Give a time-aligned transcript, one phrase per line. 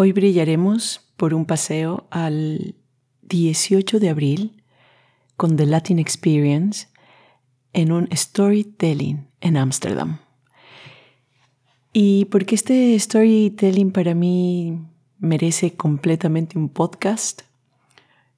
[0.00, 2.76] Hoy brillaremos por un paseo al
[3.22, 4.62] 18 de abril
[5.36, 6.86] con The Latin Experience
[7.72, 10.20] en un storytelling en Ámsterdam.
[11.92, 14.78] Y porque este storytelling para mí
[15.18, 17.42] merece completamente un podcast,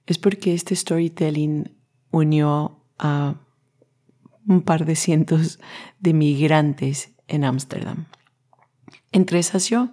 [0.07, 1.71] es porque este storytelling
[2.11, 3.35] unió a
[4.49, 5.61] un par de cientos
[5.99, 8.07] de migrantes en Ámsterdam.
[9.13, 9.91] Entre esas yo.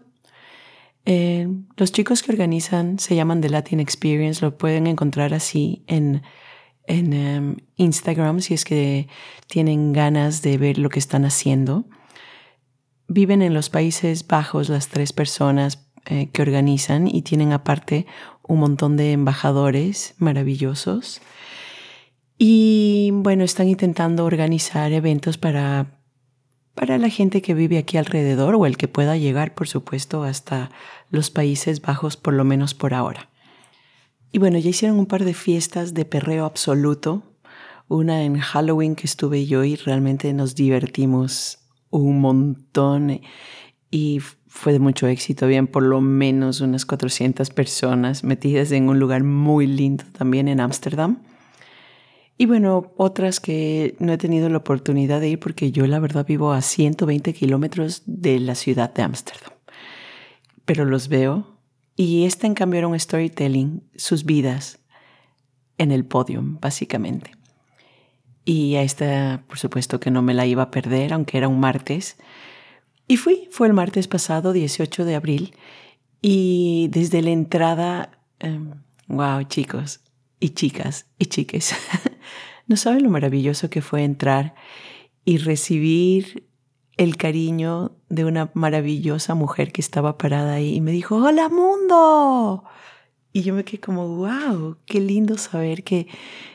[1.10, 6.22] Eh, los chicos que organizan se llaman The Latin Experience, lo pueden encontrar así en,
[6.86, 9.08] en em, Instagram si es que
[9.48, 11.86] tienen ganas de ver lo que están haciendo.
[13.08, 18.06] Viven en los Países Bajos las tres personas eh, que organizan y tienen aparte
[18.46, 21.22] un montón de embajadores maravillosos.
[22.38, 25.97] Y bueno, están intentando organizar eventos para
[26.78, 30.70] para la gente que vive aquí alrededor o el que pueda llegar, por supuesto, hasta
[31.10, 33.30] los Países Bajos, por lo menos por ahora.
[34.32, 37.24] Y bueno, ya hicieron un par de fiestas de perreo absoluto,
[37.88, 41.58] una en Halloween que estuve yo y realmente nos divertimos
[41.90, 43.22] un montón
[43.90, 49.00] y fue de mucho éxito, habían por lo menos unas 400 personas metidas en un
[49.00, 51.24] lugar muy lindo también en Ámsterdam.
[52.38, 56.26] Y bueno, otras que no he tenido la oportunidad de ir porque yo la verdad
[56.26, 59.54] vivo a 120 kilómetros de la ciudad de Ámsterdam.
[60.66, 61.58] Pero los veo
[61.96, 64.80] y esta en cambio era un storytelling, sus vidas
[65.80, 67.32] en el podio, básicamente.
[68.46, 71.60] Y a esta, por supuesto que no me la iba a perder, aunque era un
[71.60, 72.18] martes.
[73.08, 75.56] Y fui, fue el martes pasado, 18 de abril.
[76.22, 78.12] Y desde la entrada,
[79.08, 80.02] wow, em, chicos
[80.40, 81.74] y chicas y chiques.
[82.68, 84.54] No saben lo maravilloso que fue entrar
[85.24, 86.48] y recibir
[86.98, 92.64] el cariño de una maravillosa mujer que estaba parada ahí y me dijo, hola mundo.
[93.32, 96.08] Y yo me quedé como, wow, qué lindo saber que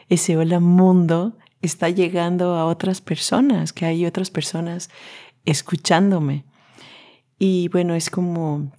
[0.09, 4.91] ese hola mundo está llegando a otras personas, que hay otras personas
[5.45, 6.45] escuchándome.
[7.39, 8.73] Y bueno, es como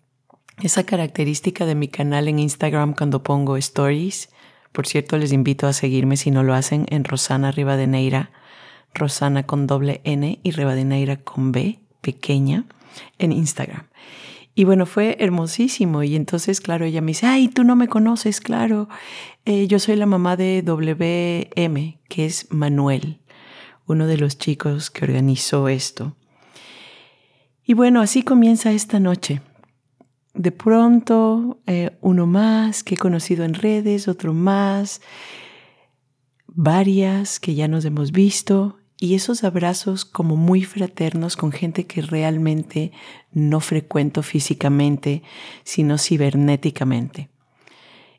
[0.62, 4.30] esa característica de mi canal en Instagram cuando pongo stories
[4.74, 8.32] por cierto, les invito a seguirme si no lo hacen en Rosana Rivadeneira,
[8.94, 12.66] Rosana con doble N y Rivadeneira con B, pequeña,
[13.20, 13.88] en Instagram.
[14.56, 16.02] Y bueno, fue hermosísimo.
[16.04, 18.90] Y entonces, claro, ella me dice, ay, tú no me conoces, claro.
[19.46, 23.20] Eh, yo soy la mamá de WM, que es Manuel,
[23.86, 26.16] uno de los chicos que organizó esto.
[27.64, 29.42] Y bueno, así comienza esta noche
[30.34, 35.02] de pronto eh, uno más que he conocido en redes, otro más,
[36.48, 42.02] varias que ya nos hemos visto y esos abrazos como muy fraternos con gente que
[42.02, 42.92] realmente
[43.32, 45.24] no frecuento físicamente,
[45.64, 47.30] sino cibernéticamente.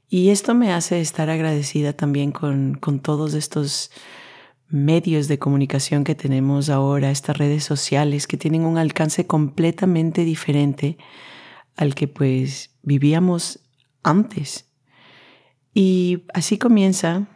[0.08, 3.90] Y esto me hace estar agradecida también con, con todos estos
[4.68, 10.98] medios de comunicación que tenemos ahora, estas redes sociales que tienen un alcance completamente diferente
[11.76, 13.60] al que pues vivíamos
[14.02, 14.66] antes.
[15.72, 17.26] Y así comienza,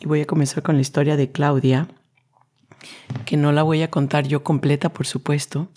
[0.00, 1.88] y voy a comenzar con la historia de Claudia,
[3.24, 5.68] que no la voy a contar yo completa, por supuesto,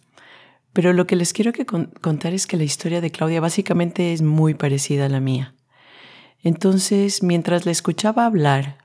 [0.73, 4.21] pero lo que les quiero que contar es que la historia de Claudia básicamente es
[4.21, 5.55] muy parecida a la mía.
[6.43, 8.77] Entonces, mientras le escuchaba hablar,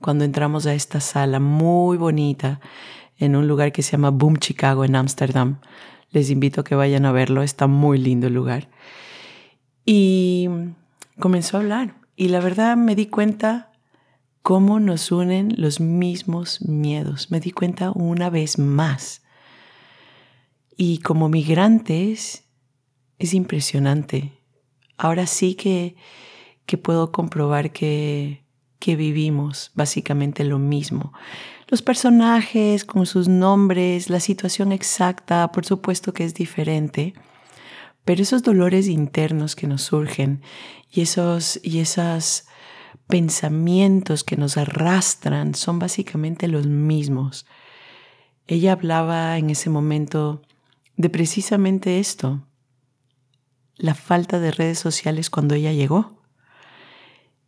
[0.00, 2.60] cuando entramos a esta sala muy bonita
[3.18, 5.60] en un lugar que se llama Boom Chicago en Ámsterdam,
[6.10, 8.68] les invito a que vayan a verlo, está muy lindo el lugar.
[9.84, 10.48] Y
[11.18, 13.72] comenzó a hablar y la verdad me di cuenta
[14.42, 17.30] cómo nos unen los mismos miedos.
[17.30, 19.22] Me di cuenta una vez más.
[20.76, 22.44] Y como migrantes
[23.18, 24.32] es impresionante.
[24.96, 25.96] Ahora sí que,
[26.66, 28.44] que puedo comprobar que,
[28.78, 31.12] que vivimos básicamente lo mismo.
[31.70, 37.14] Los personajes con sus nombres, la situación exacta, por supuesto que es diferente,
[38.04, 40.42] pero esos dolores internos que nos surgen
[40.90, 41.80] y esos, y
[43.06, 47.46] pensamientos que nos arrastran son básicamente los mismos.
[48.48, 50.42] Ella hablaba en ese momento
[50.96, 52.44] de precisamente esto,
[53.76, 56.20] la falta de redes sociales cuando ella llegó.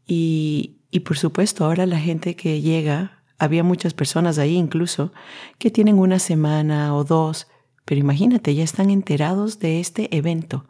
[0.07, 5.13] Y, y por supuesto, ahora la gente que llega, había muchas personas ahí incluso,
[5.59, 7.49] que tienen una semana o dos,
[7.85, 10.69] pero imagínate, ya están enterados de este evento.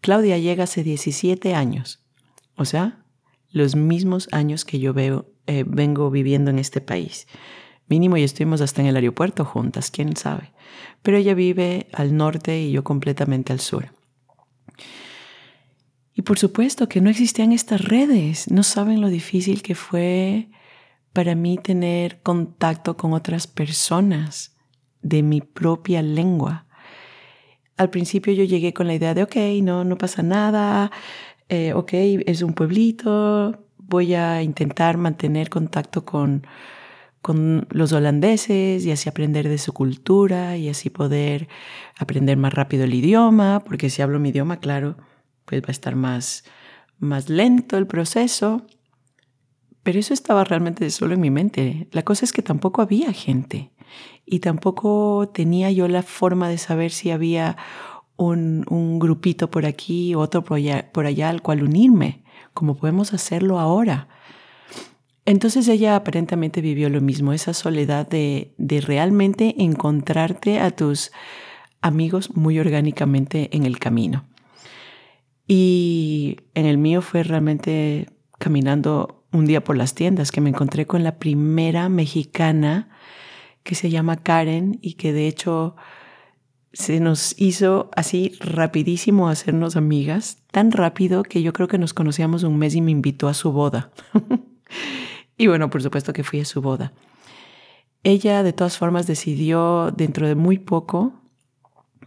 [0.00, 2.04] Claudia llega hace 17 años,
[2.56, 3.04] o sea,
[3.52, 7.28] los mismos años que yo veo, eh, vengo viviendo en este país.
[7.86, 10.52] Mínimo y estuvimos hasta en el aeropuerto juntas, quién sabe.
[11.02, 13.92] Pero ella vive al norte y yo completamente al sur.
[16.12, 18.50] Y por supuesto que no existían estas redes.
[18.50, 20.48] No saben lo difícil que fue
[21.12, 24.56] para mí tener contacto con otras personas
[25.02, 26.66] de mi propia lengua.
[27.76, 30.90] Al principio yo llegué con la idea de, ok, no, no pasa nada,
[31.48, 31.92] eh, ok,
[32.26, 36.46] es un pueblito, voy a intentar mantener contacto con,
[37.22, 41.48] con los holandeses y así aprender de su cultura y así poder
[41.98, 44.96] aprender más rápido el idioma, porque si hablo mi idioma, claro,
[45.44, 46.44] pues va a estar más,
[46.98, 48.66] más lento el proceso.
[49.90, 51.88] Pero eso estaba realmente solo en mi mente.
[51.90, 53.72] La cosa es que tampoco había gente
[54.24, 57.56] y tampoco tenía yo la forma de saber si había
[58.16, 62.22] un, grupito por aquí, otro por allá, por allá al cual unirme
[62.54, 64.06] como podemos hacerlo ahora.
[65.24, 71.10] Entonces ella aparentemente vivió lo mismo, esa soledad de, de realmente encontrarte a tus
[71.80, 74.24] amigos muy orgánicamente en el camino.
[75.48, 78.06] Y en el mío fue realmente
[78.38, 82.88] caminando un día por las tiendas que me encontré con la primera mexicana
[83.62, 85.76] que se llama Karen y que de hecho
[86.72, 92.44] se nos hizo así rapidísimo hacernos amigas, tan rápido que yo creo que nos conocíamos
[92.44, 93.90] un mes y me invitó a su boda.
[95.36, 96.92] y bueno, por supuesto que fui a su boda.
[98.02, 101.12] Ella de todas formas decidió dentro de muy poco,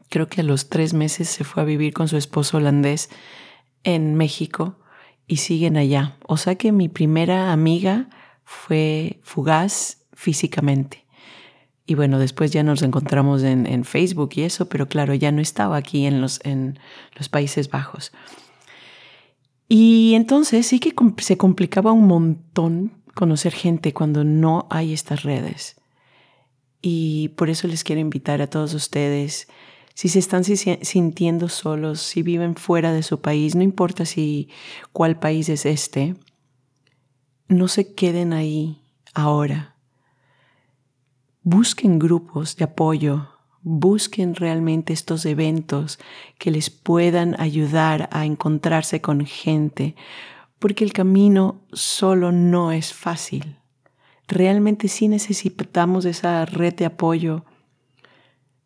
[0.10, 3.10] creo que a los tres meses se fue a vivir con su esposo holandés
[3.84, 4.78] en México
[5.28, 6.18] y siguen allá.
[6.28, 8.10] O sea que mi primera amiga
[8.44, 11.06] fue fugaz físicamente.
[11.86, 15.76] Y bueno, después ya nos encontramos en, Facebook y eso, pero claro, ya no estaba
[15.76, 16.80] aquí en los, en
[17.18, 18.14] los Países Bajos.
[19.68, 25.76] Y entonces sí que se complicaba un montón conocer gente cuando no hay estas redes.
[26.82, 29.48] Y por eso les quiero invitar a todos ustedes,
[29.94, 34.50] si se están sintiendo solos, si viven fuera de su país, no importa si
[34.92, 36.16] cuál país es este,
[37.48, 38.82] no se queden ahí
[39.14, 39.74] ahora
[41.46, 43.28] Busquen grupos de apoyo,
[43.64, 46.00] busquen realmente estos eventos
[46.40, 49.98] que les puedan ayudar a encontrarse con gente,
[50.58, 53.58] porque el camino solo no es fácil.
[54.30, 57.44] Realmente sí necesitamos esa red de apoyo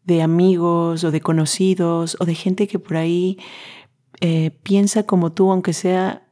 [0.08, 3.38] de amigos o de conocidos o de gente que por ahí
[4.22, 6.24] eh, piensa como tú, aunque sea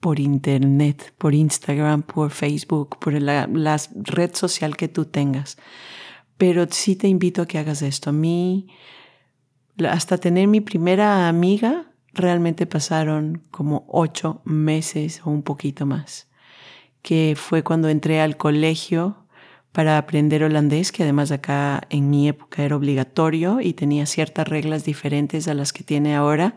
[0.00, 3.48] por internet, por Instagram, por Facebook, por la,
[3.94, 5.56] red social que tú tengas.
[6.36, 8.10] Pero sí te invito a que hagas esto.
[8.10, 8.68] A mí,
[9.88, 16.28] hasta tener mi primera amiga, realmente pasaron como ocho meses o un poquito más,
[17.02, 19.27] que fue cuando entré al colegio
[19.72, 24.84] para aprender holandés, que además acá en mi época era obligatorio y tenía ciertas reglas
[24.84, 26.56] diferentes a las que tiene ahora.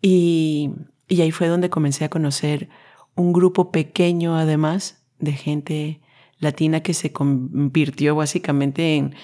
[0.00, 0.70] Y
[1.12, 2.70] y ahí fue donde comencé a conocer
[3.14, 6.00] un grupo pequeño, además, de gente
[6.38, 9.14] latina que se convirtió básicamente en,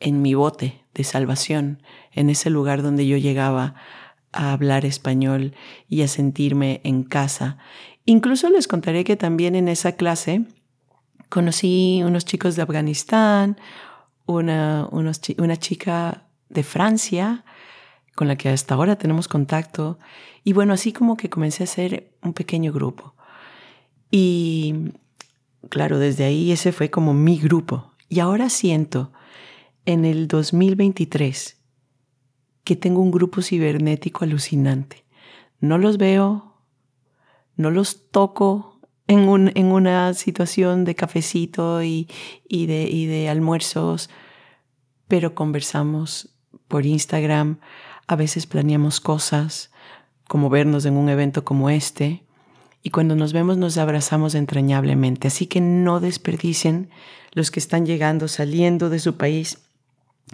[0.00, 1.80] en mi bote de salvación,
[2.10, 3.76] en ese lugar donde yo llegaba
[4.32, 5.54] a hablar español
[5.88, 7.56] y a sentirme en casa.
[8.04, 10.42] Incluso les contaré que también en esa clase
[11.30, 13.56] conocí unos chicos de Afganistán,
[14.26, 17.44] una, una chica de Francia,
[18.14, 19.98] con la que hasta ahora tenemos contacto,
[20.44, 23.14] y bueno, así como que comencé a hacer un pequeño grupo.
[24.10, 24.92] Y
[25.68, 27.92] claro, desde ahí ese fue como mi grupo.
[28.08, 29.12] Y ahora siento
[29.86, 31.56] en el 2023
[32.64, 35.04] que tengo un grupo cibernético alucinante.
[35.60, 36.56] No los veo,
[37.56, 38.79] no los toco
[39.10, 42.06] en, un, en una situación de cafecito y,
[42.48, 44.08] y, de, y de almuerzos,
[45.08, 46.28] pero conversamos
[46.68, 47.58] por Instagram,
[48.06, 49.72] a veces planeamos cosas,
[50.28, 52.22] como vernos en un evento como este,
[52.84, 55.26] y cuando nos vemos nos abrazamos entrañablemente.
[55.26, 56.88] Así que no desperdicien
[57.32, 59.58] los que están llegando, saliendo de su país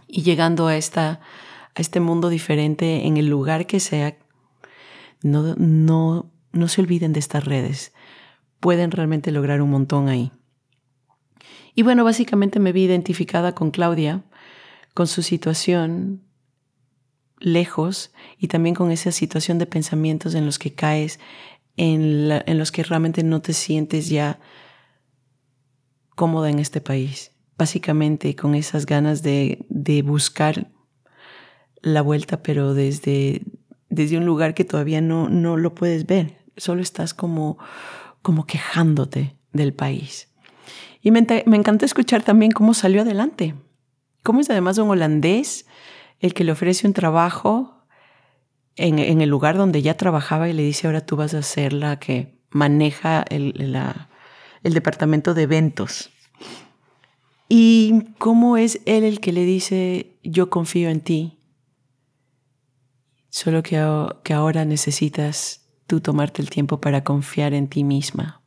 [0.06, 1.20] y llegando a, esta,
[1.74, 4.18] a este mundo diferente en el lugar que sea.
[5.22, 7.94] No, no, no se olviden de estas redes.
[8.60, 10.32] Pueden realmente lograr un montón ahí.
[11.74, 14.24] Y bueno, básicamente me vi identificada con Claudia,
[14.94, 16.22] con su situación,
[17.38, 21.20] lejos y también con esa situación de pensamientos en los que caes,
[21.76, 24.40] en, en los que realmente no te sientes ya
[26.14, 27.32] cómoda en este país.
[27.58, 30.70] Básicamente con esas ganas de, de buscar
[31.82, 33.42] la vuelta, pero desde,
[33.88, 36.38] desde un lugar que todavía no, no lo puedes ver.
[36.56, 37.58] Solo estás como,
[38.26, 40.34] como quejándote del país.
[41.00, 43.54] Y me, me encantó escuchar también cómo salió adelante.
[44.24, 45.64] Cómo es además un holandés
[46.18, 47.86] el que le ofrece un trabajo
[48.74, 51.72] en, en, el lugar donde ya trabajaba y le dice, ahora tú vas a ser
[51.72, 54.08] la que maneja el, la,
[54.64, 56.10] el departamento de eventos.
[57.48, 61.38] Y cómo es él el que le dice, yo confío en ti,
[63.28, 63.76] solo que,
[64.24, 68.42] que ahora necesitas tú tomarte el tiempo para confiar en ti misma.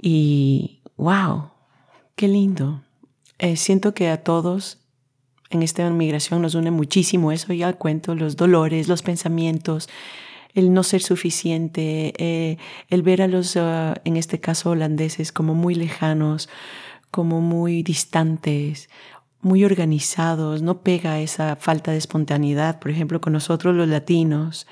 [0.00, 1.50] Y wow,
[2.16, 2.82] qué lindo.
[3.38, 4.78] Eh, siento que a todos
[5.50, 9.88] en esta migración nos une muchísimo eso, ya cuento, los dolores, los pensamientos,
[10.54, 12.58] el no ser suficiente, eh,
[12.88, 16.48] el ver a los, ah, en este caso, holandeses como muy lejanos,
[17.10, 18.90] como muy distantes,
[19.40, 24.66] muy organizados, no pega esa falta de espontaneidad, por ejemplo, con nosotros los latinos.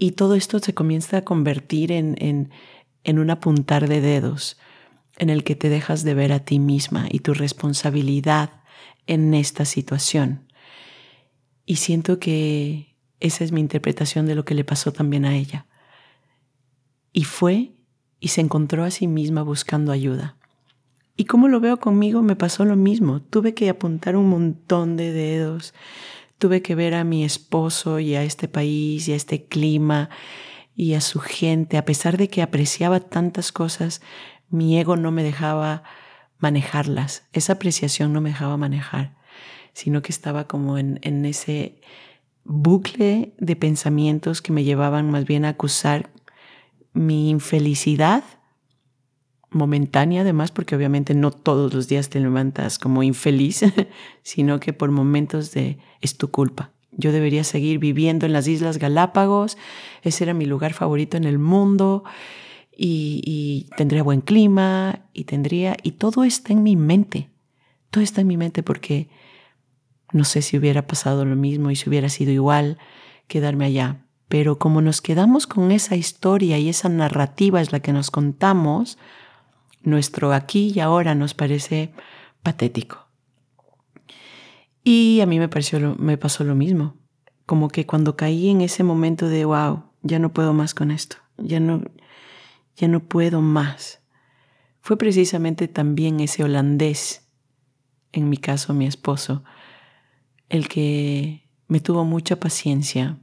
[0.00, 2.50] Y todo esto se comienza a convertir en, en,
[3.04, 4.58] en un apuntar de dedos,
[5.18, 8.62] en el que te dejas de ver a ti misma y tu responsabilidad
[9.06, 10.50] en esta situación.
[11.66, 15.66] Y siento que esa es mi interpretación de lo que le pasó también a ella.
[17.12, 17.74] Y fue
[18.20, 20.38] y se encontró a sí misma buscando ayuda.
[21.14, 23.20] Y como lo veo conmigo, me pasó lo mismo.
[23.20, 25.74] Tuve que apuntar un montón de dedos.
[26.40, 30.08] Tuve que ver a mi esposo y a este país y a este clima
[30.74, 31.76] y a su gente.
[31.76, 34.00] A pesar de que apreciaba tantas cosas,
[34.48, 35.82] mi ego no me dejaba
[36.38, 37.24] manejarlas.
[37.34, 39.18] Esa apreciación no me dejaba manejar,
[39.74, 41.82] sino que estaba como en, en ese
[42.44, 46.08] bucle de pensamientos que me llevaban más bien a acusar
[46.94, 48.24] mi infelicidad
[49.50, 53.64] momentánea además, porque obviamente no todos los días te levantas como infeliz,
[54.22, 56.70] sino que por momentos de es tu culpa.
[56.92, 59.56] Yo debería seguir viviendo en las Islas Galápagos,
[60.02, 62.04] ese era mi lugar favorito en el mundo
[62.76, 67.30] y, tendría buen clima y tendría, y todo está en mi mente,
[67.90, 69.08] todo está en mi mente porque
[70.12, 72.78] no sé si hubiera pasado lo mismo y si hubiera sido igual
[73.28, 74.06] quedarme allá.
[74.28, 78.98] Pero como nos quedamos con esa historia y esa narrativa es la que nos contamos,
[79.82, 81.92] nuestro aquí y ahora nos parece
[82.42, 83.06] patético.
[84.82, 86.96] Y a mí me, pareció me pasó lo mismo.
[87.46, 91.16] Como que cuando caí en ese momento de, wow, ya no puedo más con esto,
[91.36, 91.82] ya no,
[92.76, 94.00] ya no puedo más.
[94.80, 97.28] Fue precisamente también ese holandés,
[98.12, 99.44] en mi caso mi esposo,
[100.48, 103.18] el que me tuvo mucha paciencia.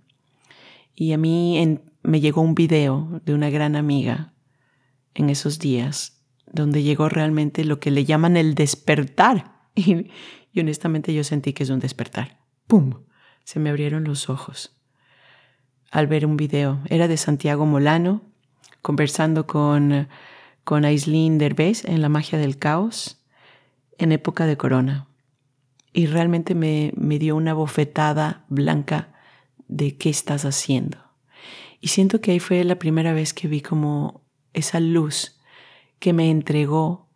[0.96, 4.34] Y a mí me llegó un video de una gran amiga
[5.14, 6.17] en esos días,
[6.52, 9.54] donde llegó realmente lo que le llaman el despertar.
[10.54, 12.40] Y, honestamente yo sentí que es un despertar.
[12.66, 13.04] ¡Pum!
[13.44, 14.76] Se me abrieron los ojos
[15.92, 16.80] al ver un video.
[16.90, 18.24] Era de Santiago Molano,
[18.82, 20.08] conversando con,
[20.64, 23.24] con Aislinn Derbez en La magia del caos,
[24.00, 25.08] en época de corona
[25.98, 29.16] y realmente me, me dio una bofetada blanca
[29.68, 31.00] de qué estás haciendo.
[31.82, 34.22] Y siento que ahí fue la primera vez que vi como
[34.54, 35.37] esa luz
[36.00, 37.10] que me entregó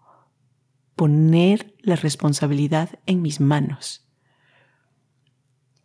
[0.95, 4.07] poner la responsabilidad en mis manos.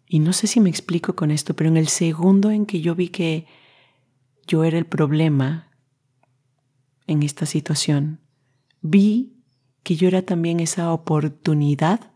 [0.09, 2.95] Y no sé si me explico con esto, pero en el segundo en que yo
[2.95, 3.47] vi que
[4.47, 5.71] yo era el problema
[7.07, 8.21] en esta situación,
[8.81, 9.37] vi
[9.83, 12.13] que yo era también esa oportunidad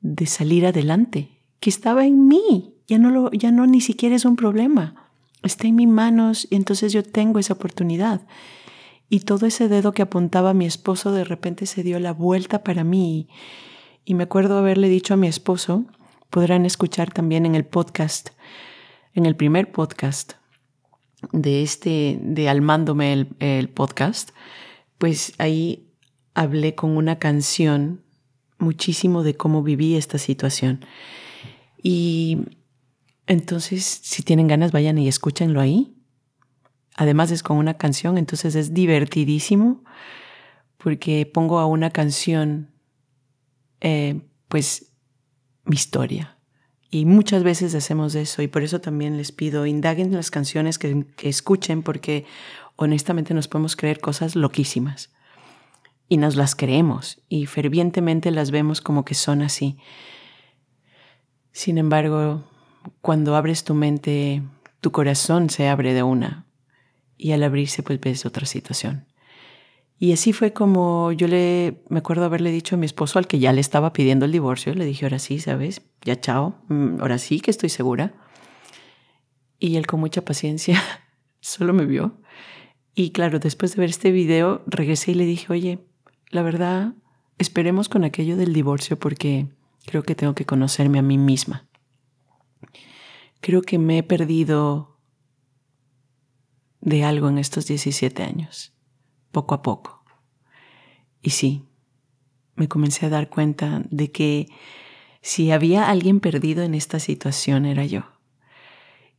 [0.00, 4.24] de salir adelante, que estaba en mí, ya no, lo, ya no ni siquiera es
[4.24, 5.10] un problema,
[5.42, 8.26] está en mis manos y entonces yo tengo esa oportunidad.
[9.12, 12.62] Y todo ese dedo que apuntaba a mi esposo de repente se dio la vuelta
[12.62, 13.28] para mí.
[14.04, 15.84] Y me acuerdo haberle dicho a mi esposo,
[16.30, 18.30] podrán escuchar también en el podcast,
[19.12, 20.34] en el primer podcast
[21.32, 24.30] de este, de Almándome el, el podcast,
[24.96, 25.90] pues ahí
[26.34, 28.02] hablé con una canción
[28.58, 30.84] muchísimo de cómo viví esta situación.
[31.82, 32.38] Y
[33.26, 35.94] entonces, si tienen ganas, vayan y escúchenlo ahí.
[36.96, 39.82] Además es con una canción, entonces es divertidísimo
[40.76, 42.70] porque pongo a una canción,
[43.80, 44.92] eh, pues,
[45.64, 46.36] mi historia.
[46.90, 51.06] Y muchas veces hacemos eso y por eso también les pido, indaguen las canciones que,
[51.16, 52.24] que escuchen porque
[52.76, 55.10] honestamente nos podemos creer cosas loquísimas
[56.08, 59.78] y nos las creemos y fervientemente las vemos como que son así.
[61.52, 62.42] Sin embargo,
[63.00, 64.42] cuando abres tu mente,
[64.80, 66.46] tu corazón se abre de una
[67.20, 69.06] y al abrirse pues ves otra situación.
[69.98, 73.38] Y así fue como yo le, me acuerdo haberle dicho a mi esposo al que
[73.38, 75.82] ya le estaba pidiendo el divorcio, le dije, ahora sí, ¿sabes?
[76.02, 78.14] Ya chao, mm, ahora sí que estoy segura.
[79.58, 80.82] Y él con mucha paciencia
[81.40, 82.18] solo me vio.
[82.94, 85.78] Y claro, después de ver este video, regresé y le dije, oye,
[86.30, 86.94] la verdad,
[87.36, 89.48] esperemos con aquello del divorcio porque
[89.84, 91.68] creo que tengo que conocerme a mí misma.
[93.42, 94.89] Creo que me he perdido
[96.80, 98.72] de algo en estos 17 años
[99.32, 100.02] poco a poco.
[101.22, 101.64] Y sí,
[102.56, 104.48] me comencé a dar cuenta de que
[105.22, 108.04] si había alguien perdido en esta situación era yo.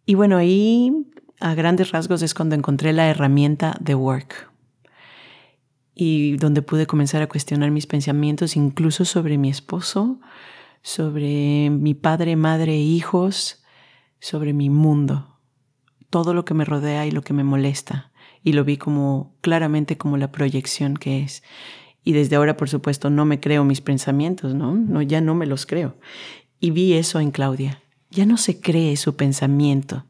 [0.06, 0.92] Y bueno, ahí
[1.40, 4.52] a grandes rasgos es cuando encontré la herramienta de Work
[5.94, 10.20] y donde pude comenzar a cuestionar mis pensamientos incluso sobre mi esposo,
[10.82, 13.64] sobre mi padre, madre, hijos,
[14.20, 15.31] sobre mi mundo,
[16.12, 18.12] todo lo que me rodea y lo que me molesta
[18.44, 21.44] y lo vi como claramente como la proyección que es.
[22.04, 24.74] Y desde ahora, por supuesto, no me creo mis pensamientos, ¿no?
[24.74, 25.96] no ya no me los creo.
[26.60, 27.82] Y vi eso en Claudia.
[28.10, 30.06] Ya no se cree su pensamiento.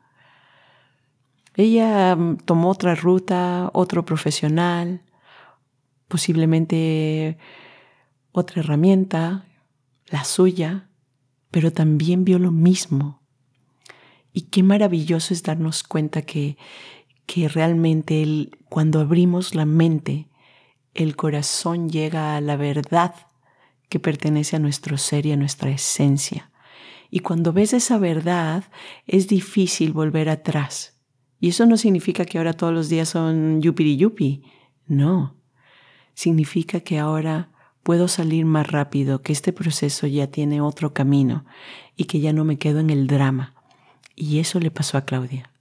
[1.55, 5.01] Ella mm, tomó otra ruta, otro profesional,
[6.07, 7.37] posiblemente
[8.31, 9.45] otra herramienta,
[10.07, 10.89] la suya,
[11.51, 13.20] pero también vio lo mismo.
[14.33, 16.57] Y qué maravilloso es darnos cuenta que
[17.31, 20.27] que realmente cuando abrimos la mente,
[20.93, 23.15] el corazón llega a la verdad
[23.87, 26.51] que pertenece a nuestro ser y a nuestra esencia.
[27.09, 28.65] Y cuando ves esa verdad,
[29.07, 30.99] es difícil volver atrás.
[31.39, 34.43] Y eso no significa que ahora todos los días son yupiri yupi.
[34.87, 35.37] No.
[36.13, 37.49] Significa que ahora
[37.81, 41.45] puedo salir más rápido, que este proceso ya tiene otro camino
[41.95, 43.60] y que ya no me quedo en el drama.
[44.15, 45.51] Y eso le pasó a Claudia.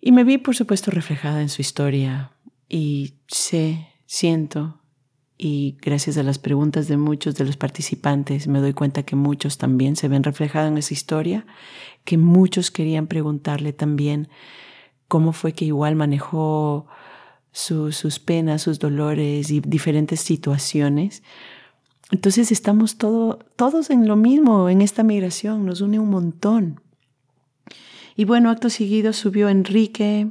[0.00, 2.32] Y me vi, por supuesto, reflejada en su historia
[2.68, 4.80] y sé, siento,
[5.36, 9.58] y gracias a las preguntas de muchos de los participantes me doy cuenta que muchos
[9.58, 11.44] también se ven reflejados en esa historia,
[12.04, 14.28] que muchos querían preguntarle también
[15.08, 16.86] cómo fue que igual manejó
[17.50, 21.22] sus penas, sus dolores y diferentes situaciones.
[22.10, 26.80] Entonces estamos todos en lo mismo, en esta migración, nos une un montón.
[28.16, 30.28] Y bueno, acto seguido subió Enrique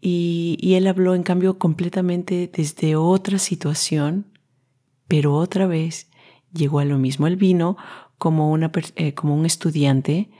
[0.00, 4.26] y, él habló en cambio completamente desde otra situación,
[5.08, 6.08] pero otra vez
[6.52, 7.26] llegó a lo mismo.
[7.26, 7.76] Él vino
[8.18, 10.30] como, una, eh, como un estudiante,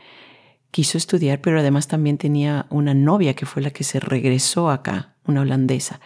[0.70, 5.16] quiso estudiar, pero además también tenía una novia que fue la que se regresó acá,
[5.26, 6.00] una holandesa.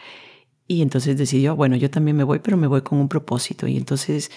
[0.67, 3.67] Y entonces decidió, bueno, yo también me voy, pero me voy con un propósito.
[3.67, 4.31] Y entonces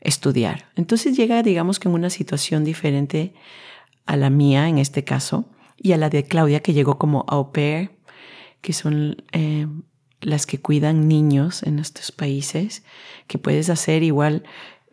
[0.00, 0.70] estudiar.
[0.76, 3.34] Entonces llega, digamos que en una situación diferente
[4.10, 7.52] a la mía en este caso y a la de Claudia que llegó como au
[7.52, 7.92] pair,
[8.60, 9.68] que son eh,
[10.20, 12.82] las que cuidan niños en estos países,
[13.28, 14.42] que puedes hacer igual,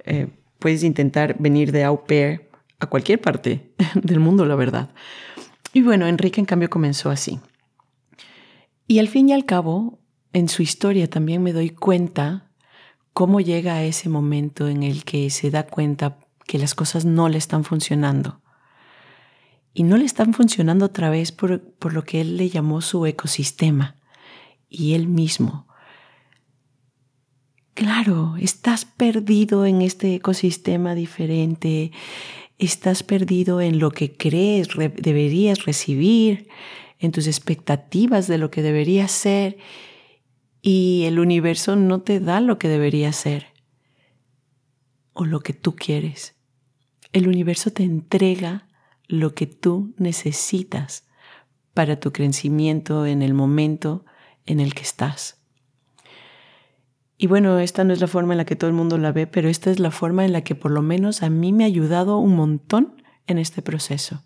[0.06, 0.27] eh,
[0.60, 4.91] puedes intentar venir de au pair a cualquier parte del mundo, la verdad.
[5.73, 7.39] Y bueno, Enrique en cambio comenzó así.
[8.86, 9.97] Y al fin y al cabo,
[10.32, 12.51] en su historia también me doy cuenta
[13.13, 17.30] cómo llega a ese momento en el que se da cuenta que las cosas no
[17.30, 18.41] le están funcionando
[19.78, 23.06] y no le están funcionando otra vez por, por lo que él le llamó su
[23.06, 23.96] ecosistema
[24.68, 25.68] y él mismo.
[27.76, 31.92] Claro, estás perdido en este ecosistema diferente,
[32.58, 36.48] estás perdido en lo que crees deberías recibir,
[36.98, 39.60] en tus expectativas de lo que debería ser
[40.60, 43.46] y el universo no te da lo que debería ser
[45.13, 46.36] o lo que tú quieres.
[47.13, 48.66] El universo te entrega
[49.08, 51.06] lo que tú necesitas
[51.74, 54.06] para tu crecimiento en el momento
[54.46, 55.38] en el que estás.
[57.17, 59.26] Y bueno, esta no es la forma en la que todo el mundo la ve,
[59.26, 61.67] pero esta es la forma en la que por lo menos a mí me ha
[61.67, 64.24] ayudado un montón en este proceso.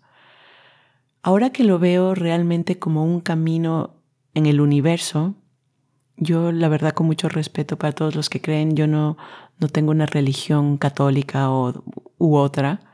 [1.22, 3.94] Ahora que lo veo realmente como un camino
[4.34, 5.36] en el universo,
[6.16, 9.16] yo la verdad con mucho respeto para todos los que creen, yo no,
[9.58, 11.84] no tengo una religión católica o,
[12.18, 12.91] u otra,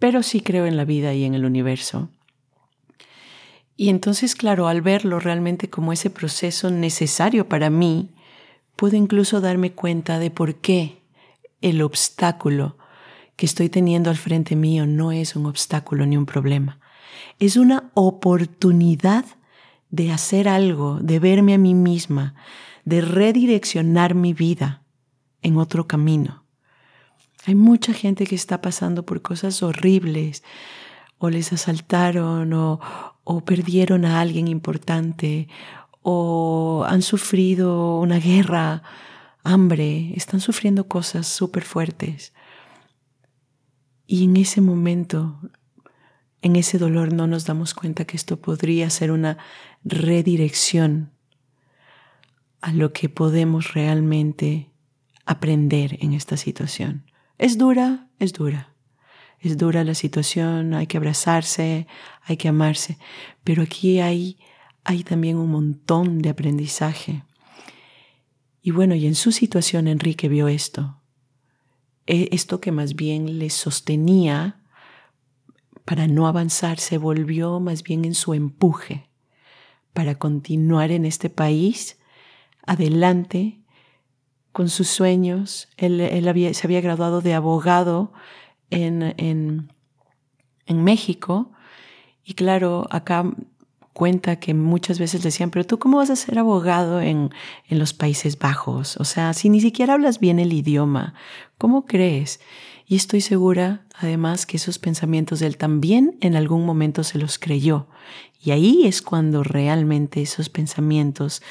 [0.00, 2.08] pero sí creo en la vida y en el universo.
[3.76, 8.10] Y entonces, claro, al verlo realmente como ese proceso necesario para mí,
[8.76, 11.02] puedo incluso darme cuenta de por qué
[11.60, 12.76] el obstáculo
[13.36, 16.80] que estoy teniendo al frente mío no es un obstáculo ni un problema.
[17.38, 19.24] Es una oportunidad
[19.90, 22.34] de hacer algo, de verme a mí misma,
[22.84, 24.82] de redireccionar mi vida
[25.42, 26.39] en otro camino.
[27.46, 30.42] Hay mucha gente que está pasando por cosas horribles,
[31.18, 32.80] o les asaltaron, o,
[33.24, 35.48] o perdieron a alguien importante,
[36.02, 38.82] o han sufrido una guerra,
[39.42, 42.32] hambre, están sufriendo cosas súper fuertes.
[44.06, 45.40] Y en ese momento,
[46.42, 49.38] en ese dolor, no nos damos cuenta que esto podría ser una
[49.84, 51.12] redirección
[52.60, 54.70] a lo que podemos realmente
[55.24, 57.09] aprender en esta situación.
[57.40, 58.74] Es dura, es dura.
[59.38, 61.86] Es dura la situación, hay que abrazarse,
[62.24, 62.98] hay que amarse,
[63.44, 64.38] pero aquí hay,
[64.84, 67.24] hay también un montón de aprendizaje.
[68.60, 71.00] Y bueno, y en su situación Enrique vio esto,
[72.06, 74.60] e, esto que más bien le sostenía
[75.86, 79.08] para no avanzar, se volvió más bien en su empuje
[79.94, 81.98] para continuar en este país
[82.66, 83.59] adelante
[84.52, 85.68] con sus sueños.
[85.76, 85.98] Él,
[86.54, 88.12] se había graduado de abogado
[88.70, 89.68] en,
[90.68, 91.50] México
[92.24, 93.24] y claro, acá
[93.92, 97.30] cuenta que muchas veces decían, pero tú cómo vas a ser abogado en,
[97.68, 98.96] en, los Países Bajos?
[98.98, 101.14] O sea, si ni siquiera hablas bien el idioma,
[101.58, 102.40] ¿cómo crees?
[102.86, 107.86] Y estoy segura, además, que esos pensamientos él también en algún momento se los creyó.
[108.42, 111.42] Y ahí es cuando realmente esos pensamientos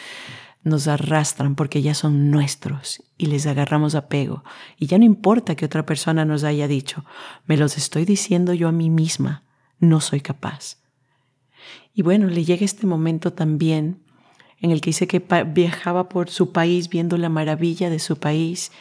[0.63, 4.43] nos arrastran porque ya son nuestros y les agarramos apego.
[4.77, 7.05] Y ya no importa que otra persona nos haya dicho,
[7.45, 9.43] me los estoy diciendo yo a mí misma,
[9.79, 10.77] no soy capaz.
[11.93, 14.01] Y bueno, le llega este momento también
[14.61, 18.71] en el que dice que viajaba por su país viendo la maravilla de su país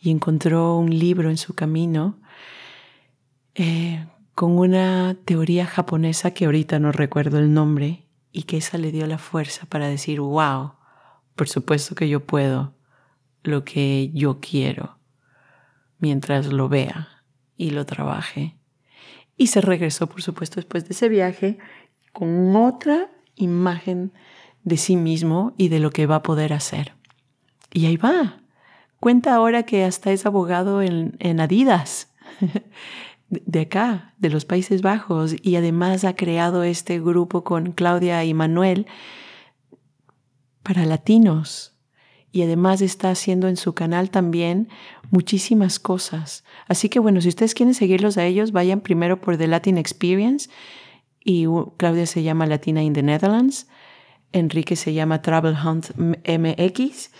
[0.00, 2.18] y encontró un libro en su camino
[3.54, 8.92] eh, con una teoría japonesa que ahorita no recuerdo el nombre y que esa le
[8.92, 10.72] dio la fuerza para decir, wow,
[11.38, 12.74] por supuesto que yo puedo
[13.44, 14.98] lo que yo quiero
[16.00, 17.22] mientras lo vea
[17.56, 18.56] y lo trabaje.
[19.36, 21.58] Y se regresó, por supuesto, después de ese viaje
[22.12, 24.12] con otra imagen
[24.64, 26.94] de sí mismo y de lo que va a poder hacer.
[27.72, 28.40] Y ahí va.
[28.98, 32.12] Cuenta ahora que hasta es abogado en, en Adidas,
[33.28, 38.34] de acá, de los Países Bajos, y además ha creado este grupo con Claudia y
[38.34, 38.88] Manuel
[40.68, 41.72] para latinos.
[42.30, 44.68] Y además está haciendo en su canal también
[45.10, 46.44] muchísimas cosas.
[46.66, 50.50] Así que bueno, si ustedes quieren seguirlos a ellos, vayan primero por The Latin Experience.
[51.24, 51.46] Y
[51.78, 53.66] Claudia se llama Latina in the Netherlands.
[54.32, 57.12] Enrique se llama Travel Hunt MX.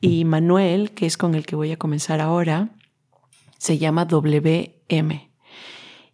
[0.00, 2.70] Y Manuel, que es con el que voy a comenzar ahora,
[3.58, 5.28] se llama WM.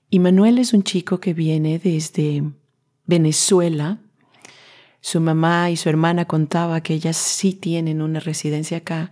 [0.08, 2.42] Y Manuel es un chico que viene desde
[3.04, 3.98] Venezuela
[5.02, 9.10] su mamá y su hermana contaba que ellas sí tienen una residencia acá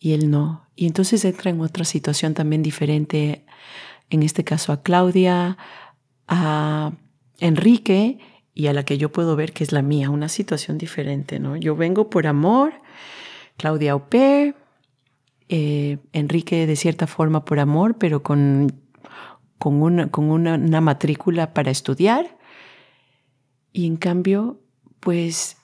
[0.00, 0.66] y él no.
[0.74, 3.44] Y entonces entra en otra situación también diferente,
[4.08, 5.58] en este caso a Claudia,
[6.26, 6.92] a
[7.38, 8.18] Enrique
[8.54, 11.56] y a la que yo puedo ver que es la mía, una situación diferente, ¿no?
[11.56, 12.72] Yo vengo por amor,
[13.58, 14.04] Claudia au
[15.48, 18.72] eh, Enrique de cierta forma por amor, pero con,
[19.58, 22.38] con, una, con una matrícula para estudiar.
[23.74, 24.62] Y en cambio,
[25.00, 25.56] pues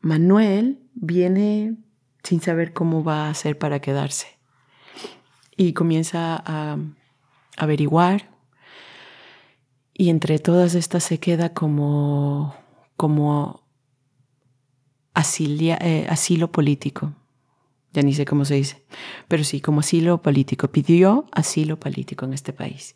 [0.00, 1.76] Manuel viene
[2.22, 4.26] sin saber cómo va a hacer para quedarse
[5.56, 6.78] y comienza a
[7.56, 8.30] averiguar
[9.94, 12.54] y entre todas estas se queda como,
[12.96, 13.66] como
[15.14, 17.14] eh, asilo político.
[17.92, 18.84] Ya ni sé cómo se dice,
[19.26, 20.68] pero sí, como asilo político.
[20.68, 22.94] Pidió asilo político en este país.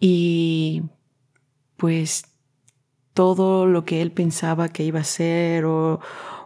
[0.00, 0.84] Y
[1.76, 2.24] pues
[3.14, 6.00] todo lo que él pensaba que iba a ser o,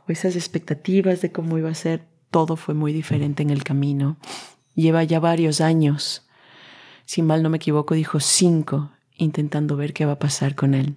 [0.09, 4.17] esas expectativas de cómo iba a ser, todo fue muy diferente en el camino.
[4.75, 6.29] Lleva ya varios años,
[7.05, 10.97] si mal no me equivoco, dijo cinco, intentando ver qué va a pasar con él.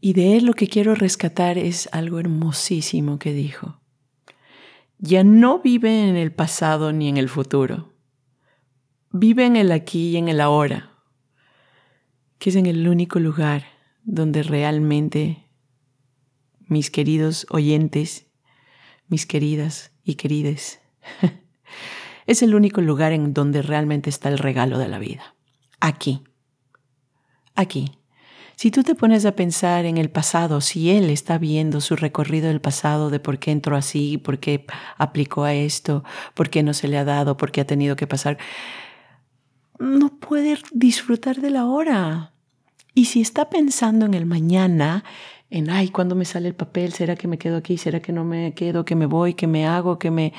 [0.00, 3.80] Y de él lo que quiero rescatar es algo hermosísimo que dijo.
[4.98, 7.92] Ya no vive en el pasado ni en el futuro.
[9.10, 10.90] Vive en el aquí y en el ahora,
[12.38, 13.75] que es en el único lugar
[14.06, 15.50] donde realmente
[16.68, 18.26] mis queridos oyentes,
[19.08, 20.80] mis queridas y querides,
[22.26, 25.34] es el único lugar en donde realmente está el regalo de la vida.
[25.80, 26.22] Aquí.
[27.54, 27.98] Aquí.
[28.54, 32.48] Si tú te pones a pensar en el pasado, si él está viendo su recorrido
[32.48, 34.64] del pasado de por qué entró así, por qué
[34.96, 38.06] aplicó a esto, por qué no se le ha dado, por qué ha tenido que
[38.06, 38.38] pasar,
[39.78, 42.35] no puede disfrutar de la hora.
[42.96, 45.04] Y si está pensando en el mañana,
[45.50, 46.92] en, ay, ¿cuándo me sale el papel?
[46.92, 47.78] ¿Será que me quedo aquí?
[47.78, 48.84] ¿Será que no me quedo?
[48.84, 49.34] ¿Que me voy?
[49.34, 50.00] ¿Que me hago?
[50.00, 50.32] ¿Que me...?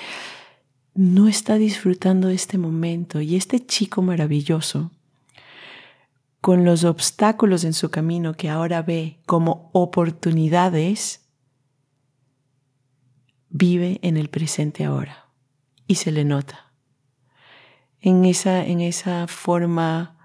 [0.98, 4.90] no está disfrutando este momento y este chico maravilloso,
[6.42, 11.22] con los obstáculos en su camino que ahora ve como oportunidades,
[13.50, 15.28] vive en el presente ahora
[15.86, 16.72] y se le nota.
[18.02, 20.17] En esa, en esa forma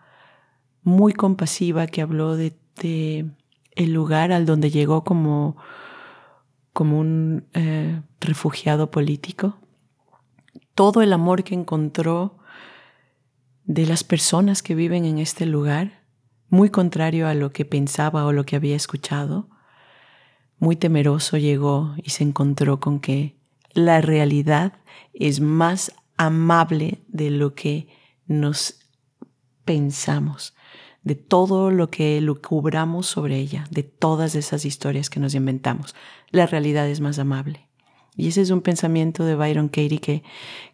[0.82, 2.54] muy compasiva que habló de,
[3.74, 5.56] el lugar al donde llegó como,
[6.72, 9.56] como un eh, refugiado político,
[10.74, 12.38] todo el amor que encontró
[13.64, 16.02] de las personas que viven en este lugar,
[16.48, 19.48] muy contrario a lo que pensaba o lo que había escuchado,
[20.58, 23.36] muy temeroso llegó y se encontró con que
[23.72, 24.74] la realidad
[25.14, 27.88] es más amable de lo que
[28.26, 28.80] nos
[29.64, 30.54] pensamos,
[31.04, 35.94] de todo lo que lucubramos sobre ella, de todas esas historias que nos inventamos.
[36.30, 37.68] La realidad es más amable.
[38.16, 40.22] Y ese es un pensamiento de Byron Katie que,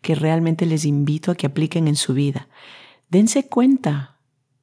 [0.02, 2.48] que realmente les invito a que apliquen en su vida.
[3.10, 4.16] Dense cuenta,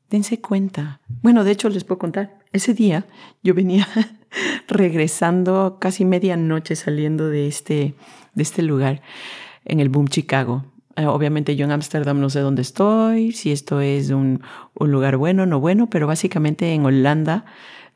[0.10, 1.02] dense cuenta.
[1.22, 2.40] Bueno, de hecho les puedo contar.
[2.52, 3.06] Ese día
[3.44, 3.88] yo venía
[4.68, 7.96] regresando casi medianoche saliendo de este,
[8.34, 9.02] de este lugar
[9.64, 10.66] en el Boom Chicago.
[10.96, 14.42] Eh, obviamente yo en Ámsterdam no sé dónde estoy, si esto es un,
[14.74, 17.46] un lugar bueno o no bueno, pero básicamente en Holanda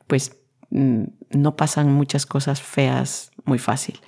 [0.06, 0.36] pues
[0.70, 4.00] mm, no pasan muchas cosas feas muy fácil.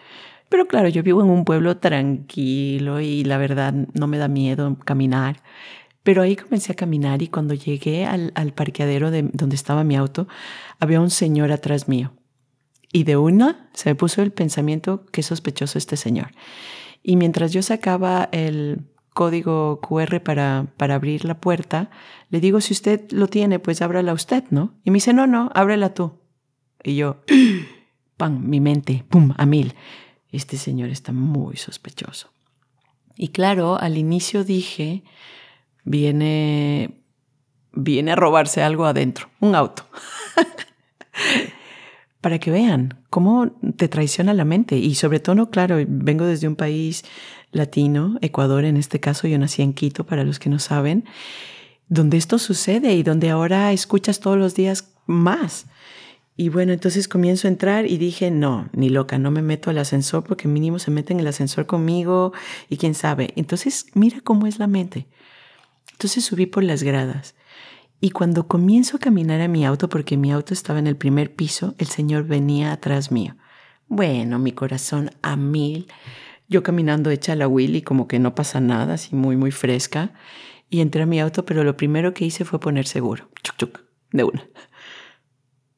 [0.48, 4.76] Pero claro, yo vivo en un pueblo tranquilo y la verdad no me da miedo
[4.84, 5.42] caminar.
[6.02, 9.96] Pero ahí comencé a caminar y cuando llegué al, al parqueadero de donde estaba mi
[9.96, 10.28] auto,
[10.80, 12.12] había un señor atrás mío.
[12.92, 16.32] Y de una se me puso el pensamiento, qué sospechoso este señor.
[17.02, 21.90] Y mientras yo sacaba el código QR para, para abrir la puerta,
[22.30, 24.74] le digo, si usted lo tiene, pues ábrala usted, ¿no?
[24.84, 26.12] Y me dice, no, no, ábrela tú.
[26.82, 27.22] Y yo,
[28.16, 28.42] ¡pam!
[28.48, 29.34] Mi mente, ¡pum!
[29.36, 29.74] a mil.
[30.30, 32.32] Este señor está muy sospechoso.
[33.16, 35.04] Y claro, al inicio dije,
[35.84, 37.02] viene,
[37.72, 39.86] viene a robarse algo adentro, un auto.
[42.22, 44.78] Para que vean cómo te traiciona la mente.
[44.78, 47.04] Y sobre todo, claro, vengo desde un país
[47.50, 51.04] latino, Ecuador en este caso, yo nací en Quito, para los que no saben,
[51.88, 55.66] donde esto sucede y donde ahora escuchas todos los días más.
[56.34, 59.78] Y bueno, entonces comienzo a entrar y dije, no, ni loca, no me meto al
[59.78, 62.32] ascensor porque mínimo se meten en el ascensor conmigo
[62.70, 63.34] y quién sabe.
[63.36, 65.06] Entonces, mira cómo es la mente.
[65.92, 67.34] Entonces subí por las gradas.
[68.04, 71.36] Y cuando comienzo a caminar a mi auto, porque mi auto estaba en el primer
[71.36, 73.36] piso, el Señor venía atrás mío.
[73.86, 75.86] Bueno, mi corazón a mil.
[76.48, 80.14] Yo caminando hecha la Willy, como que no pasa nada, así muy, muy fresca.
[80.68, 83.30] Y entré a mi auto, pero lo primero que hice fue poner seguro.
[83.44, 84.48] Chuc, chuc, de una.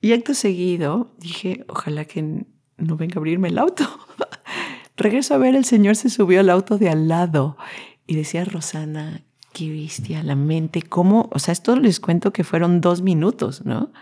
[0.00, 2.46] Y acto seguido dije, ojalá que
[2.78, 3.84] no venga a abrirme el auto.
[4.96, 7.58] Regreso a ver, el señor se subió al auto de al lado
[8.06, 12.80] y decía Rosana, qué bestia, la mente, cómo, o sea, esto les cuento que fueron
[12.80, 13.92] dos minutos, ¿no?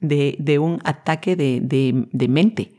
[0.00, 2.72] De, de un ataque de, de, de mente.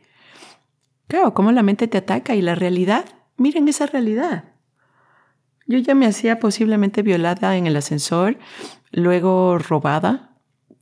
[1.08, 3.06] Claro, cómo la mente te ataca y la realidad,
[3.38, 4.46] miren esa realidad.
[5.68, 8.40] Yo ya me hacía posiblemente violada en el ascensor,
[8.92, 10.38] luego robada,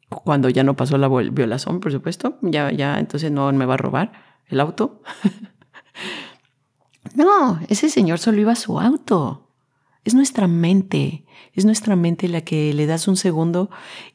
[0.09, 3.77] cuando ya no pasó la violación, por supuesto, ya, ya, entonces no me va a
[3.77, 4.13] robar
[4.47, 5.01] el auto.
[7.15, 9.44] no, ese señor solo iba a su auto.
[10.05, 13.69] Es nuestra mente, es nuestra mente la que le das un segundo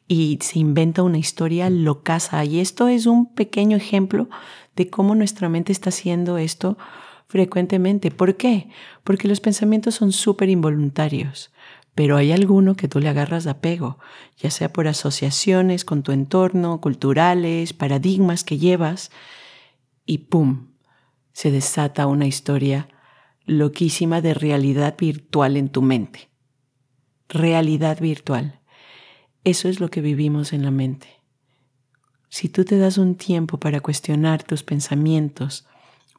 [0.07, 2.45] y se inventa una historia locaza.
[2.45, 4.31] Y esto es un pequeño ejemplo
[4.77, 6.79] de cómo nuestra mente está haciendo esto
[7.27, 8.11] frecuentemente.
[8.13, 8.69] ¿Por qué?
[9.05, 11.51] Porque los pensamientos son súper involuntarios
[11.95, 13.99] pero hay alguno que tú le agarras de apego,
[14.39, 19.11] ya sea por asociaciones con tu entorno, culturales, paradigmas que llevas,
[20.07, 20.69] y ¡pum!
[21.33, 22.89] se desata una historia
[23.47, 26.31] loquísima de realidad virtual en tu mente.
[27.29, 28.61] Realidad virtual.
[29.45, 31.09] Eso es lo que vivimos en la mente.
[32.29, 35.67] Si tú te das un tiempo para cuestionar tus pensamientos,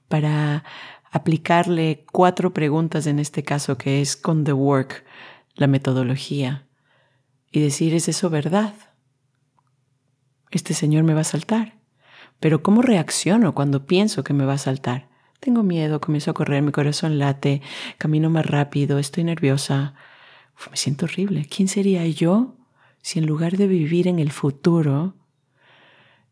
[0.08, 0.64] para
[1.12, 5.06] aplicarle cuatro preguntas en este caso que es con the work,
[5.56, 6.68] la metodología
[7.52, 8.74] y decir, ¿es eso verdad?
[10.50, 11.80] Este señor me va a saltar.
[12.40, 15.11] Pero ¿cómo reacciono cuando pienso que me va a saltar?
[15.42, 17.64] Tengo miedo, comienzo a correr, mi corazón late,
[17.98, 19.96] camino más rápido, estoy nerviosa.
[20.70, 21.48] me siento horrible.
[21.50, 22.58] ¿Quién sería yo
[23.02, 25.16] si en lugar de vivir en el futuro,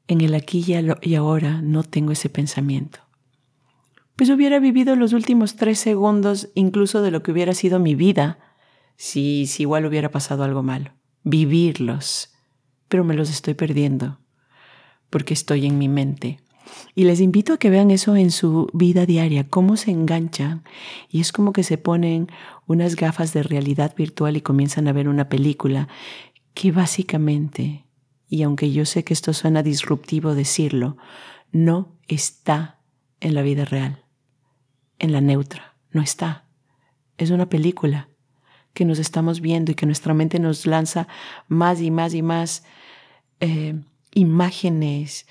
[0.07, 0.63] en el aquí
[1.01, 2.99] y ahora, no tengo ese pensamiento?
[4.15, 8.37] Pues hubiera vivido los últimos tres segundos incluso de lo que hubiera sido mi vida
[8.95, 10.93] si, si igual hubiera pasado algo malo.
[11.23, 12.31] Vivirlos,
[12.87, 14.19] pero me los estoy perdiendo
[15.09, 16.41] porque estoy en mi mente.
[16.95, 20.63] Y les invito a que vean eso en su vida diaria, cómo se enganchan.
[21.09, 22.27] Y es como que se ponen
[22.67, 25.87] unas gafas de realidad virtual y comienzan a ver una película
[26.53, 27.85] que básicamente,
[28.27, 30.97] y aunque yo sé que esto suena disruptivo decirlo,
[31.51, 32.79] no está
[33.21, 34.03] en la vida real,
[34.97, 36.45] en la neutra, no está.
[37.17, 38.09] Es una película
[38.73, 41.07] que nos estamos viendo y que nuestra mente nos lanza
[41.47, 42.63] más y más y más
[43.39, 43.81] eh,
[44.13, 45.25] imágenes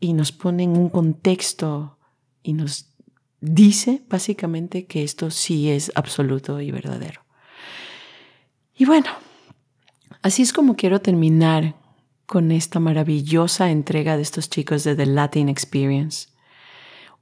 [0.00, 1.98] y nos pone en un contexto
[2.42, 2.94] y nos
[3.40, 7.24] dice básicamente que esto sí es absoluto y verdadero.
[8.76, 9.10] Y bueno,
[10.22, 11.76] así es como quiero terminar
[12.26, 16.28] con esta maravillosa entrega de estos chicos de The Latin Experience,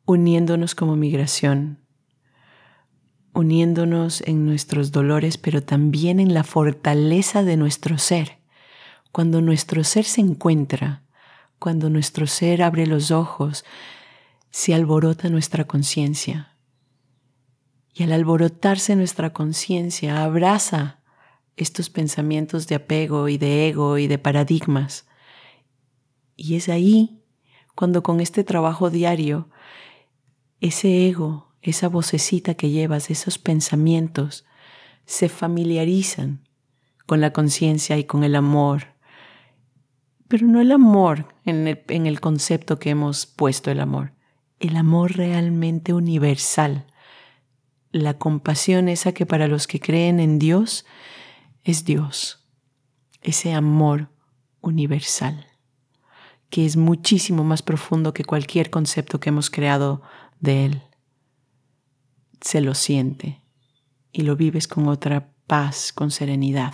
[0.05, 1.79] uniéndonos como migración,
[3.35, 8.39] uniéndonos en nuestros dolores, pero también en la fortaleza de nuestro ser.
[9.11, 11.03] Cuando nuestro ser se encuentra,
[11.63, 13.65] cuando nuestro ser abre los ojos,
[14.51, 16.57] se alborota nuestra conciencia.
[17.95, 20.99] Y al alborotarse nuestra conciencia, abraza
[21.57, 25.07] estos pensamientos de apego y de ego y de paradigmas.
[26.35, 27.23] Y es ahí
[27.77, 29.49] cuando con este trabajo diario,
[30.61, 34.47] ese ego, esa vocecita que llevas, esos pensamientos,
[35.07, 36.43] se familiarizan
[37.07, 38.92] con la conciencia y con el amor.
[40.33, 41.67] Pero no el amor en
[42.07, 44.15] el, concepto que hemos puesto el amor,
[44.61, 46.87] el amor realmente universal,
[47.91, 50.87] la compasión esa que para los que creen en Dios
[51.65, 52.49] es Dios,
[53.21, 54.09] ese amor
[54.63, 55.49] universal,
[56.49, 60.01] que es muchísimo más profundo que cualquier concepto que hemos creado
[60.41, 60.83] de Él.
[62.41, 63.43] Se lo siente
[64.13, 66.73] y lo vives con otra paz, con serenidad.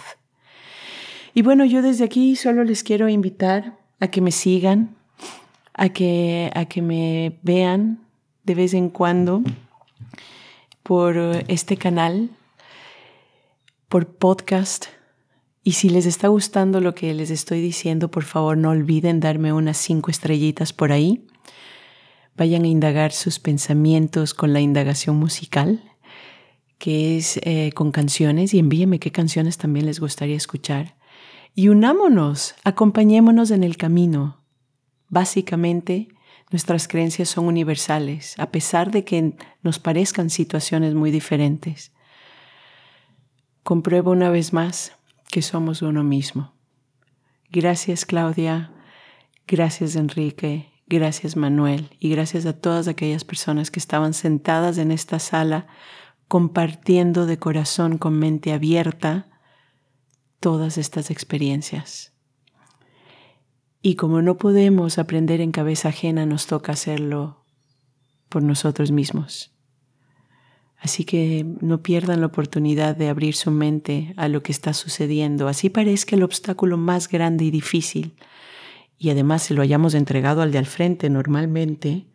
[1.38, 4.96] Y bueno, yo desde aquí solo les quiero invitar a que me sigan,
[5.72, 8.00] a que, a que me vean
[8.42, 9.44] de vez en cuando
[10.82, 12.30] por este canal
[13.88, 14.86] por podcast.
[15.62, 19.52] Y si les está gustando lo que les estoy diciendo, por favor no olviden darme
[19.52, 21.24] unas cinco estrellitas por ahí.
[22.36, 25.84] Vayan a indagar sus pensamientos con la indagación musical,
[26.78, 30.97] que es eh, con canciones, y envíenme qué canciones también les gustaría escuchar.
[31.58, 34.44] Y unámonos, acompañémonos en el camino.
[35.08, 36.06] Básicamente,
[36.52, 41.92] nuestras creencias son universales, a pesar de que nos parezcan situaciones muy diferentes
[43.68, 44.92] compruebo una vez más
[45.30, 46.54] que somos uno mismo.
[47.50, 48.72] Gracias Claudia,
[49.46, 55.18] gracias Enrique, gracias Manuel y gracias a todas aquellas personas que estaban sentadas en esta
[55.18, 55.66] sala
[56.28, 59.26] compartiendo de corazón con mente abierta
[60.40, 62.12] todas estas experiencias.
[63.80, 67.44] Y como no podemos aprender en cabeza ajena, nos toca hacerlo
[68.28, 69.52] por nosotros mismos.
[70.80, 75.48] Así que no pierdan la oportunidad de abrir su mente a lo que está sucediendo,
[75.48, 78.14] así parezca el obstáculo más grande y difícil.
[78.96, 82.06] Y además se lo hayamos entregado al de al frente normalmente,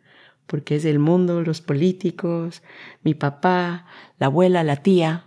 [0.46, 2.62] porque es el mundo, los políticos,
[3.02, 3.86] mi papá,
[4.18, 5.26] la abuela, la tía.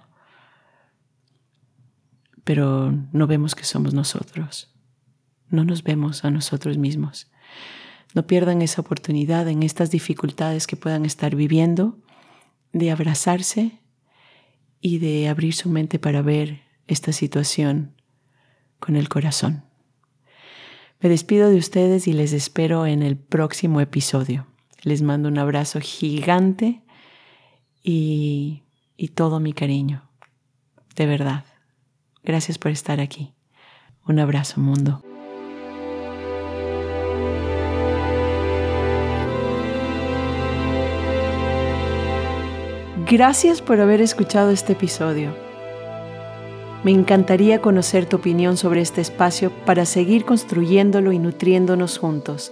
[2.47, 4.73] Pero no vemos que somos nosotros.
[5.49, 7.29] No nos vemos a nosotros mismos.
[8.15, 11.99] No pierdan esa oportunidad en estas dificultades que puedan estar viviendo
[12.71, 13.81] de abrazarse
[14.79, 17.97] y de abrir su mente para ver esta situación
[18.79, 19.65] con el corazón.
[21.01, 24.47] Me despido de ustedes y les espero en el próximo episodio.
[24.83, 26.81] Les mando un abrazo gigante
[27.83, 28.63] y,
[28.95, 30.09] y todo mi cariño.
[30.95, 31.43] De verdad.
[32.27, 33.31] Gracias por estar aquí.
[34.05, 35.01] Un abrazo, mundo.
[43.09, 45.33] Gracias por haber escuchado este episodio.
[46.83, 52.51] Me encantaría conocer tu opinión sobre este espacio para seguir construyéndolo y nutriéndonos juntos.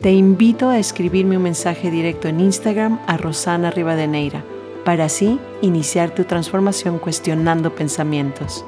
[0.00, 4.42] Te invito a escribirme un mensaje directo en Instagram a Rosana Rivadeneira
[4.84, 8.64] para así iniciar tu transformación cuestionando pensamientos.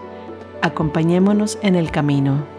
[0.62, 2.53] Acompañémonos en el camino.